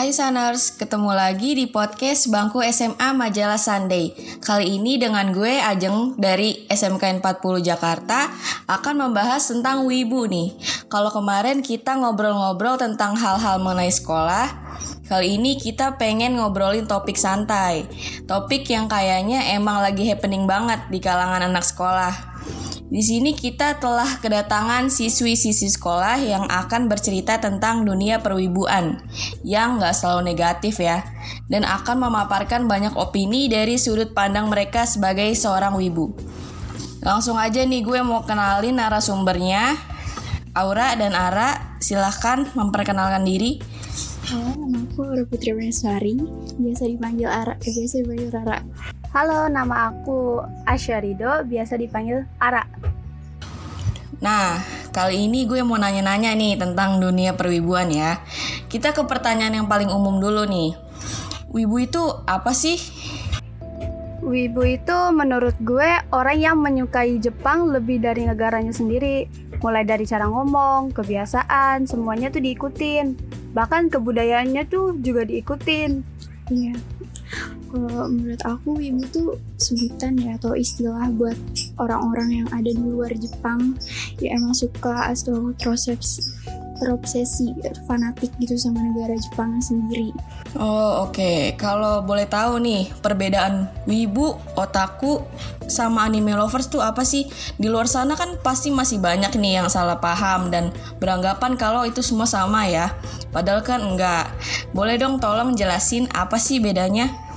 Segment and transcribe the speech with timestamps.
[0.00, 4.16] Hai Saners, ketemu lagi di podcast Bangku SMA Majalah Sunday.
[4.40, 8.32] Kali ini dengan gue Ajeng dari SMK 40 Jakarta
[8.64, 10.56] akan membahas tentang wibu nih.
[10.88, 14.48] Kalau kemarin kita ngobrol-ngobrol tentang hal-hal mengenai sekolah,
[15.04, 17.84] kali ini kita pengen ngobrolin topik santai.
[18.24, 22.29] Topik yang kayaknya emang lagi happening banget di kalangan anak sekolah.
[22.90, 28.98] Di sini kita telah kedatangan siswi-siswi sekolah yang akan bercerita tentang dunia perwibuan
[29.46, 31.06] yang nggak selalu negatif ya
[31.46, 36.10] dan akan memaparkan banyak opini dari sudut pandang mereka sebagai seorang wibu.
[37.06, 39.78] Langsung aja nih gue mau kenalin narasumbernya.
[40.50, 43.62] Aura dan Ara, silahkan memperkenalkan diri.
[44.26, 46.18] Halo, nama aku Aura Putri Meswari,
[46.58, 48.58] biasa dipanggil Ara, eh, biasa dipanggil Rara.
[49.10, 52.62] Halo, nama aku Asya Rido, biasa dipanggil Ara.
[54.22, 54.62] Nah,
[54.94, 58.22] kali ini gue mau nanya-nanya nih tentang dunia perwibuan ya.
[58.70, 60.78] Kita ke pertanyaan yang paling umum dulu nih.
[61.50, 62.78] Wibu itu apa sih?
[64.22, 69.26] Wibu itu menurut gue orang yang menyukai Jepang lebih dari negaranya sendiri.
[69.58, 73.18] Mulai dari cara ngomong, kebiasaan, semuanya tuh diikutin.
[73.58, 76.06] Bahkan kebudayaannya tuh juga diikutin.
[76.46, 76.78] Iya,
[77.70, 81.38] kalau menurut aku wibu tuh sebutan ya atau istilah buat
[81.78, 83.78] orang-orang yang ada di luar Jepang
[84.18, 86.26] yang emang suka atau terobsesi
[86.80, 87.52] terobsesi
[87.84, 90.16] fanatik gitu sama negara Jepang sendiri.
[90.56, 91.54] Oh oke, okay.
[91.60, 95.20] kalau boleh tahu nih perbedaan wibu, otaku,
[95.68, 97.28] sama anime lovers tuh apa sih?
[97.60, 102.00] Di luar sana kan pasti masih banyak nih yang salah paham dan beranggapan kalau itu
[102.00, 102.90] semua sama ya.
[103.30, 104.32] Padahal kan enggak.
[104.74, 107.29] Boleh dong tolong jelasin apa sih bedanya?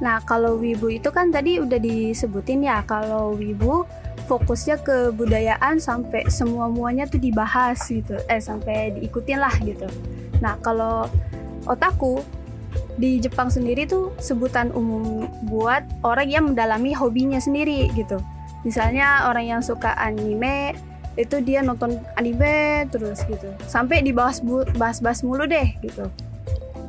[0.00, 3.84] Nah, kalau wibu itu kan tadi udah disebutin ya, kalau wibu
[4.24, 8.16] fokusnya ke budayaan sampai semua-muanya tuh dibahas gitu.
[8.26, 9.84] Eh, sampai diikutin lah gitu.
[10.40, 11.04] Nah, kalau
[11.68, 12.24] otaku
[12.96, 18.16] di Jepang sendiri tuh sebutan umum buat orang yang mendalami hobinya sendiri gitu.
[18.64, 20.72] Misalnya orang yang suka anime
[21.20, 23.52] itu dia nonton anime terus gitu.
[23.68, 24.40] Sampai dibahas
[24.80, 26.08] bahas-bahas mulu deh gitu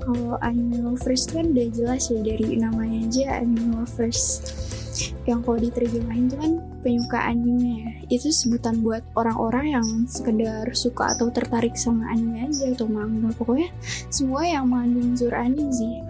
[0.02, 4.42] kalau anime lovers kan udah jelas ya dari namanya aja anime lovers
[5.24, 6.52] yang kalau diterjemahin itu kan
[6.82, 7.92] penyuka anime ya.
[8.12, 13.32] Itu sebutan buat orang-orang yang sekedar suka atau tertarik sama anime aja atau manga.
[13.38, 13.70] Pokoknya
[14.12, 16.02] semua yang mengandung unsur anime sih.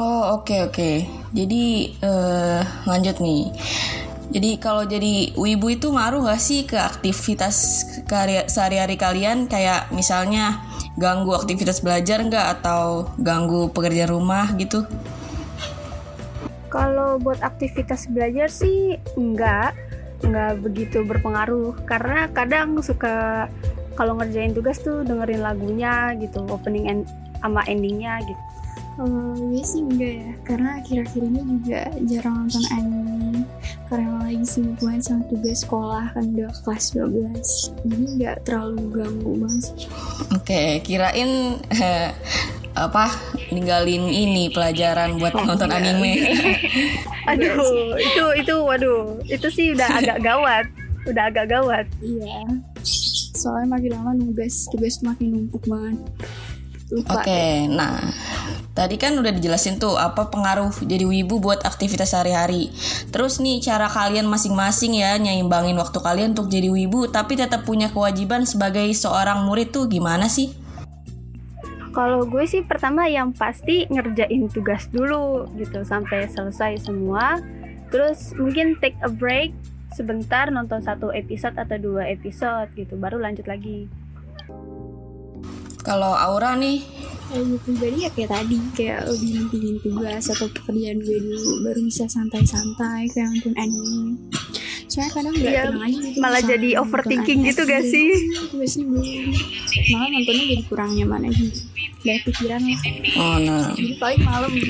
[0.00, 0.72] Oh oke okay, oke.
[0.72, 0.96] Okay.
[1.36, 1.64] jadi
[2.00, 3.52] uh, lanjut nih.
[4.32, 7.84] Jadi kalau jadi wibu itu ngaruh gak sih ke aktivitas
[8.48, 9.44] sehari-hari kalian?
[9.44, 10.56] Kayak misalnya
[11.00, 14.84] ganggu aktivitas belajar nggak atau ganggu pekerjaan rumah gitu?
[16.72, 19.76] Kalau buat aktivitas belajar sih enggak,
[20.24, 23.48] enggak begitu berpengaruh karena kadang suka
[23.92, 27.04] kalau ngerjain tugas tuh dengerin lagunya gitu, opening and
[27.44, 28.42] sama endingnya gitu.
[28.92, 33.44] Kalau gue sih enggak ya, karena akhir-akhir ini juga jarang nonton anime
[33.92, 39.60] karena lagi sibuk sama tugas sekolah kan udah kelas 12 jadi nggak terlalu ganggu banget
[39.68, 39.76] sih.
[39.76, 42.16] Oke okay, kirain eh,
[42.72, 43.12] apa
[43.52, 45.76] ninggalin ini pelajaran buat oh, nonton iya.
[45.76, 46.12] anime.
[47.30, 50.64] Aduh itu itu waduh itu sih udah agak gawat.
[51.04, 51.84] Udah agak gawat.
[52.00, 52.56] Iya.
[53.36, 56.00] Soalnya makin lama nugas tugas makin numpuk banget
[56.92, 57.96] Oke, okay, nah
[58.76, 62.68] tadi kan udah dijelasin tuh apa pengaruh jadi wibu buat aktivitas sehari-hari.
[63.08, 67.88] Terus nih cara kalian masing-masing ya nyaimbangin waktu kalian untuk jadi wibu tapi tetap punya
[67.88, 70.52] kewajiban sebagai seorang murid tuh gimana sih?
[71.96, 77.40] Kalau gue sih pertama yang pasti ngerjain tugas dulu gitu sampai selesai semua.
[77.88, 79.56] Terus mungkin take a break
[79.96, 83.88] sebentar nonton satu episode atau dua episode gitu baru lanjut lagi.
[85.82, 86.78] Kalau Aura nih?
[87.32, 92.04] Kalau pribadi ya kayak tadi kayak lebih mentingin tugas atau pekerjaan gue dulu baru bisa
[92.06, 94.20] santai-santai kayak nonton anime.
[94.86, 98.08] Soalnya kadang nggak ya, tenang aja gitu malah jadi overthinking gitu gak sih?
[98.52, 99.08] Gue sih belum
[99.96, 101.46] malah nontonnya jadi kurang nyaman aja.
[102.04, 102.60] Gak pikiran.
[102.60, 102.80] Lah
[103.16, 103.68] oh nah.
[103.72, 104.52] Jadi paling malam.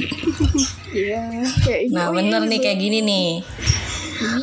[0.93, 3.29] Iya kayak nah bener nih kayak gini nih.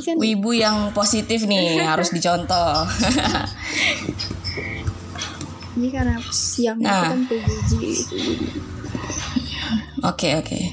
[0.01, 2.83] Kan wibu yang positif nih harus dicontoh
[5.79, 6.91] ini karena siang nah.
[6.91, 8.15] itu kan PJJ gitu
[9.99, 10.47] Oke okay, oke.
[10.47, 10.63] Okay.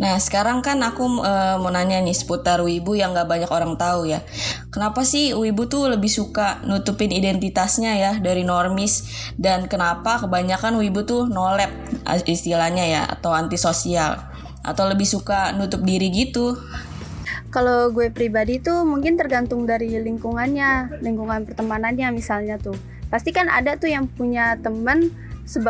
[0.00, 4.08] Nah sekarang kan aku uh, mau nanya nih seputar wibu yang gak banyak orang tahu
[4.08, 4.24] ya.
[4.72, 9.04] Kenapa sih wibu tuh lebih suka nutupin identitasnya ya dari normis
[9.36, 11.68] dan kenapa kebanyakan wibu tuh nolep
[12.24, 14.16] istilahnya ya atau antisosial
[14.64, 16.56] atau lebih suka nutup diri gitu?
[17.52, 22.72] Kalau gue pribadi tuh mungkin tergantung dari lingkungannya, lingkungan pertemanannya misalnya tuh
[23.12, 25.12] pasti kan ada tuh yang punya temen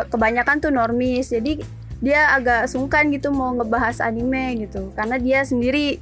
[0.07, 1.59] kebanyakan tuh normis jadi
[1.99, 5.99] dia agak sungkan gitu mau ngebahas anime gitu karena dia sendiri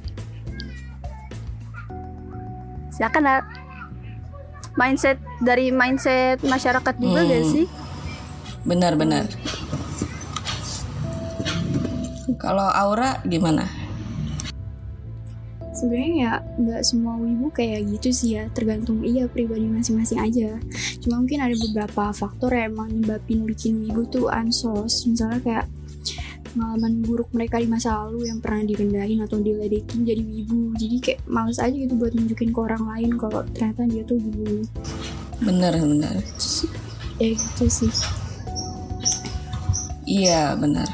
[2.94, 3.44] silakan Nat.
[4.72, 7.28] mindset dari mindset masyarakat juga Hmm.
[7.28, 7.66] gak sih
[8.62, 9.26] Benar-benar.
[12.38, 13.66] Kalau Aura gimana?
[15.82, 16.32] Sebenarnya ya
[16.62, 20.54] nggak semua wibu kayak gitu sih ya tergantung iya pribadi masing-masing aja
[21.02, 25.66] cuma mungkin ada beberapa faktor yang emang nyebabin bikin wibu tuh ansos misalnya kayak
[26.54, 31.20] pengalaman buruk mereka di masa lalu yang pernah direndahin atau diledekin jadi wibu jadi kayak
[31.26, 34.62] males aja gitu buat nunjukin ke orang lain kalau ternyata dia tuh wibu
[35.42, 36.22] Benar, benar.
[37.18, 37.90] ya gitu sih
[40.02, 40.84] Iya, benar.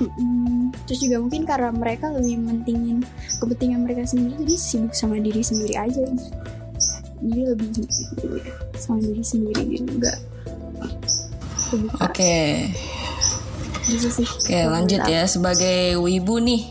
[0.00, 0.72] Mm-mm.
[0.88, 3.04] terus juga mungkin karena mereka lebih mentingin
[3.40, 6.04] kepentingan mereka sendiri jadi sibuk sama diri sendiri aja
[7.20, 7.68] jadi lebih
[8.76, 10.18] sama diri sendiri gitu enggak
[12.02, 12.66] Oke.
[13.86, 16.66] sih Oke, lanjut ya sebagai wibu nih.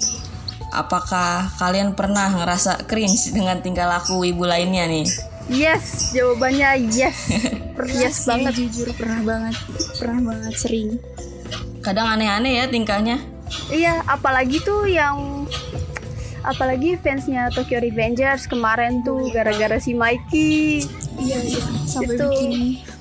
[0.75, 5.07] Apakah kalian pernah ngerasa cringe dengan tingkah laku wibu lainnya nih?
[5.49, 7.17] yes jawabannya yes
[7.75, 9.55] pernah yes sih, banget jujur pernah banget
[9.97, 10.89] pernah banget sering
[11.79, 13.23] Kadang aneh-aneh ya tingkahnya.
[13.71, 15.47] Iya, apalagi tuh yang
[16.41, 20.83] apalagi fansnya Tokyo Revengers kemarin tuh gara-gara si Mikey.
[21.19, 22.27] iya iya sampai Itu.
[22.29, 22.53] bikin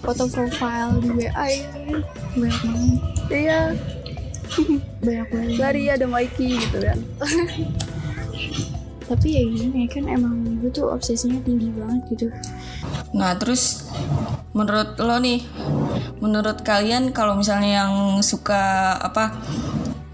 [0.03, 1.67] foto profile di WA ya
[2.35, 3.61] banyak banget Iya,
[5.05, 6.99] banyak banget dari ada Mikey gitu kan.
[9.09, 12.27] tapi ya gini kan emang gue tuh obsesinya tinggi banget gitu
[13.09, 13.89] Nah, terus
[14.53, 15.41] menurut lo nih,
[16.21, 19.33] menurut kalian kalau misalnya yang suka apa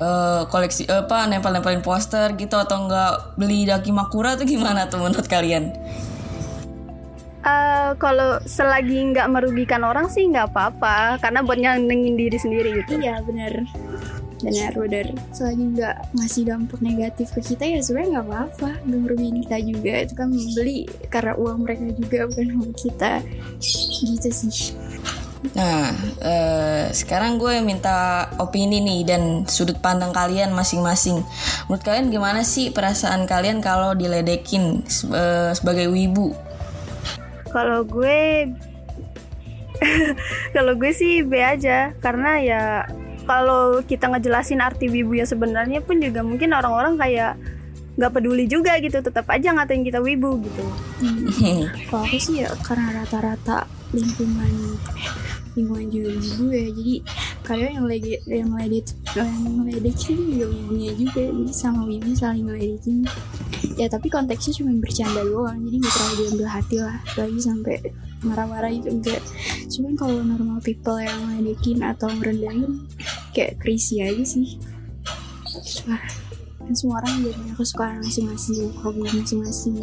[0.04, 5.24] eh, koleksi eh, apa nempel-nempelin poster gitu atau enggak beli Dakimakura tuh gimana tuh menurut
[5.24, 5.72] kalian?
[7.44, 12.96] Eh, kalau selagi nggak merugikan orang sih nggak apa-apa, karena buat nyenengin diri sendiri gitu.
[13.04, 13.68] Iya benar.
[14.40, 15.06] Benar benar.
[15.28, 18.70] Selagi nggak ngasih dampak negatif ke kita ya sebenarnya nggak apa-apa.
[18.88, 19.92] Nggak merugiin kita juga.
[20.08, 20.78] Itu kan beli
[21.12, 23.12] karena uang mereka juga bukan uang kita.
[24.04, 24.72] Gitu sih
[25.52, 25.93] Nah,
[26.25, 31.20] eh, sekarang gue minta opini nih dan sudut pandang kalian masing-masing.
[31.69, 36.32] Menurut kalian gimana sih perasaan kalian kalau diledekin se- eh, sebagai wibu?
[37.52, 38.49] Kalau gue
[40.56, 42.62] kalau gue sih B aja karena ya
[43.29, 47.37] kalau kita ngejelasin arti wibu ya sebenarnya pun juga mungkin orang-orang kayak
[47.94, 50.64] nggak peduli juga gitu tetap aja ngatain kita wibu gitu
[51.05, 54.52] Hmm, kalau aku sih ya karena rata-rata lingkungan
[55.54, 56.70] lingkungan juga ya.
[56.75, 56.94] Jadi
[57.44, 61.22] kalian yang lagi yang ledek yang ngeledekin juga ibunya juga.
[61.31, 62.98] Jadi sama ibu saling ngeledekin.
[63.75, 65.58] Ya tapi konteksnya cuma bercanda doang.
[65.62, 66.96] Jadi nggak terlalu diambil hati lah.
[67.14, 67.76] Lagi sampai
[68.25, 69.20] marah-marah itu enggak
[69.69, 72.88] cuman kalau normal people yang ngeledekin atau ngerendahin
[73.36, 74.56] kayak crazy aja sih.
[75.84, 76.00] Wah,
[76.58, 79.76] kan semua orang juga punya kesukaan masing-masing hobi masing-masing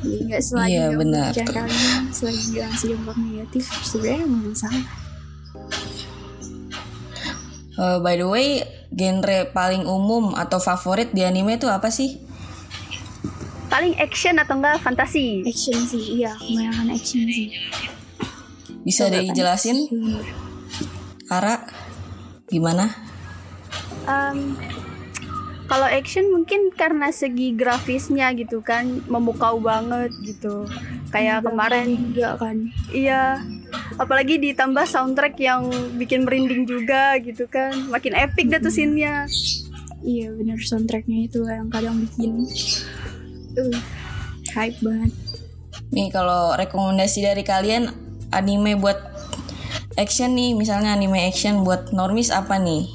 [0.00, 1.30] jadi nggak selagi Iya, nggak benar.
[1.36, 1.70] kalian
[2.10, 4.84] selagi nggak ngasih dampak negatif sebenarnya nggak masalah
[7.72, 8.48] Eh, by the way,
[8.90, 12.20] genre paling umum atau favorit di anime itu apa sih?
[13.66, 17.54] paling action atau enggak fantasi action sih iya kebanyakan action sih
[18.82, 20.18] Bisa dijelasin, Hmm.
[21.30, 21.62] Ara?
[22.44, 22.90] Gimana?
[24.04, 24.58] Em,
[25.70, 30.66] kalau action mungkin karena segi grafisnya gitu kan memukau banget gitu.
[31.14, 32.74] Kayak kemarin juga kan.
[32.90, 33.38] Iya,
[33.94, 39.30] apalagi ditambah soundtrack yang bikin merinding juga gitu kan, makin epic dah tuh scene-nya.
[40.00, 42.48] iya bener soundtracknya itu lah yang kadang bikin
[43.60, 43.78] uh,
[44.56, 45.12] hype banget.
[45.92, 47.94] Nih kalau rekomendasi dari kalian
[48.32, 48.96] anime buat
[50.00, 52.88] action nih, misalnya anime action buat normis apa nih?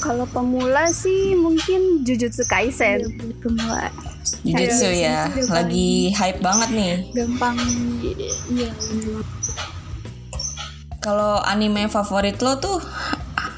[0.00, 3.02] Kalau pemula sih mungkin Jujutsu Kaisen.
[3.16, 3.88] buat pemula
[4.42, 6.94] Jujutsu ya, Jujutsu lagi hype banget nih.
[7.14, 7.56] gampang
[8.50, 8.70] iya.
[11.00, 12.82] Kalau anime favorit lo tuh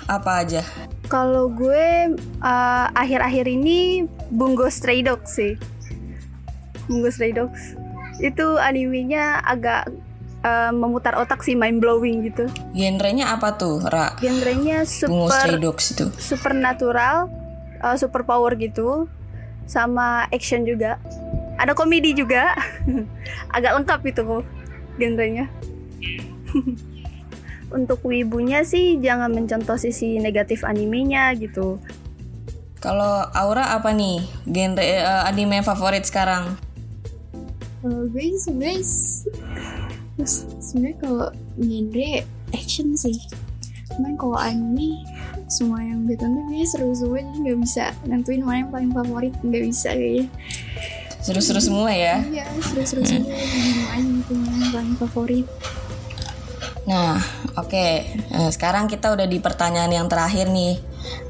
[0.09, 0.63] apa aja?
[1.09, 5.57] Kalau gue eh, akhir-akhir ini Bungo Stray Dogs sih.
[6.89, 7.77] Bungo Stray Dogs.
[8.21, 9.89] Itu animenya agak
[10.45, 12.47] eh, memutar otak sih, mind blowing gitu.
[12.75, 14.15] Genrenya apa tuh, Ra?
[14.19, 16.07] Genrenya super itu.
[16.19, 17.31] supernatural,
[17.83, 19.07] uh, super power gitu,
[19.67, 20.99] sama action juga.
[21.59, 22.55] Ada komedi juga,
[23.57, 24.45] agak lengkap itu kok
[24.99, 25.47] genrenya.
[27.77, 31.77] Untuk wibunya sih jangan mencontoh sisi negatif animenya gitu.
[32.79, 34.23] Kalau Aura apa nih?
[34.47, 36.57] Genre eh, anime favorit sekarang?
[37.79, 38.83] kalau gue sebenarnya
[40.21, 42.13] s- sebenarnya kalau genre
[42.51, 43.19] action sih
[43.91, 45.03] cuman kalau anime
[45.47, 49.35] semua yang gue tonton kayaknya seru semua jadi nggak bisa nentuin mana yang paling favorit
[49.41, 50.27] nggak bisa kayaknya
[51.19, 52.23] Seru-seru semua ya.
[52.25, 55.47] iya seru-seru semua bingung aja gitu mana yang paling favorit
[56.85, 57.21] Nah,
[57.55, 57.85] oke.
[58.09, 60.81] Eh, sekarang kita udah di pertanyaan yang terakhir nih.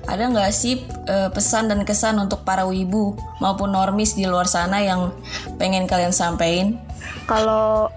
[0.07, 4.79] Ada nggak sih eh, pesan dan kesan untuk para wibu maupun normis di luar sana
[4.79, 5.11] yang
[5.59, 6.79] pengen kalian sampaikan?
[7.27, 7.91] Kalau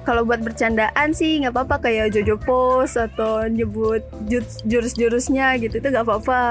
[0.00, 5.86] kalau buat bercandaan sih nggak apa-apa kayak Jojo Pose atau nyebut ju- jurus-jurusnya gitu itu
[5.86, 6.42] nggak apa-apa.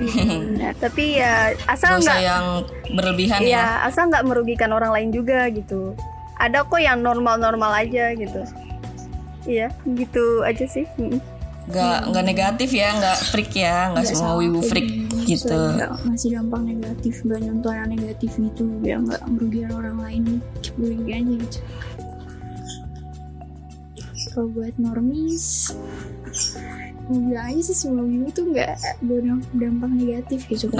[0.56, 2.44] Nah, tapi ya Gak asal nggak yang
[2.92, 3.48] berlebihan ya.
[3.52, 5.92] ya asal nggak merugikan orang lain juga gitu.
[6.36, 8.40] Ada kok yang normal-normal aja gitu.
[9.44, 10.88] Iya, gitu aja sih.
[10.96, 11.20] Mm.
[11.68, 14.88] Nggak nggak negatif ya, nggak freak ya, nggak Nggak semua wibu freak
[15.22, 15.52] gitu.
[15.52, 20.22] Nggak- masih gampang negatif gak nyontoh yang negatif gitu biar nggak merugikan orang lain
[20.64, 21.58] keep going aja gitu
[24.30, 25.74] kalau buat normis
[27.10, 30.78] mau bilang aja sih semua wibu tuh nggak berdampak negatif gitu kan-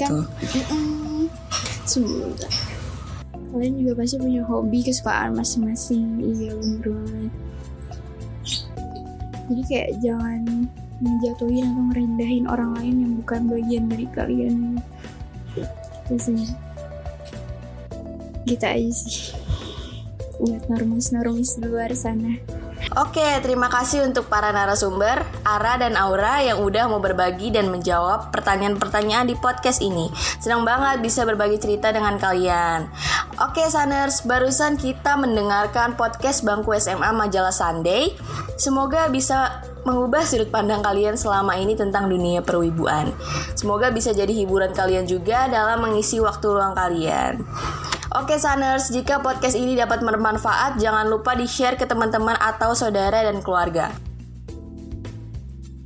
[0.00, 0.16] itu.
[0.56, 1.28] Mm-mm.
[1.84, 2.32] Semua.
[3.50, 7.32] kalian juga pasti punya hobi kesukaan masing-masing iya bener banget
[9.50, 10.40] jadi kayak jangan
[11.02, 14.56] menjatuhin atau merendahin orang lain yang bukan bagian dari kalian
[15.58, 16.46] itu sih
[18.46, 19.34] gitu aja sih
[20.38, 22.38] buat normis-normis di luar sana
[22.98, 28.34] Oke, terima kasih untuk para narasumber, Ara dan Aura yang udah mau berbagi dan menjawab
[28.34, 30.10] pertanyaan-pertanyaan di podcast ini.
[30.42, 32.90] Senang banget bisa berbagi cerita dengan kalian.
[33.38, 38.10] Oke, Saners, barusan kita mendengarkan podcast Bangku SMA Majalah Sunday.
[38.58, 43.14] Semoga bisa mengubah sudut pandang kalian selama ini tentang dunia perwibuan.
[43.54, 47.38] Semoga bisa jadi hiburan kalian juga dalam mengisi waktu luang kalian.
[48.10, 53.38] Oke Saners, jika podcast ini dapat bermanfaat, jangan lupa di-share ke teman-teman atau saudara dan
[53.38, 53.94] keluarga.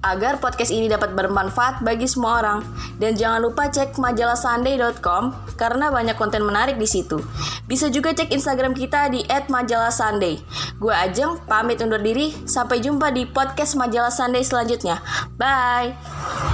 [0.00, 2.64] Agar podcast ini dapat bermanfaat bagi semua orang.
[2.96, 7.20] Dan jangan lupa cek majalah sunday.com karena banyak konten menarik di situ.
[7.68, 10.40] Bisa juga cek Instagram kita di @majalahsunday.
[10.80, 12.32] Gue Ajeng, pamit undur diri.
[12.48, 15.00] Sampai jumpa di podcast Majalah Sunday selanjutnya.
[15.36, 16.53] Bye.